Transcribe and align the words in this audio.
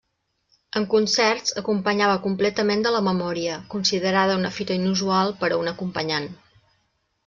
En 0.79 0.87
concerts 0.93 1.53
acompanyava 1.63 2.17
completament 2.25 2.83
de 2.87 2.95
la 2.97 3.03
memòria, 3.11 3.61
considerada 3.77 4.41
una 4.43 4.55
fita 4.59 4.83
inusual 4.83 5.39
per 5.45 5.55
a 5.55 5.65
un 5.65 5.75
acompanyant. 5.79 6.31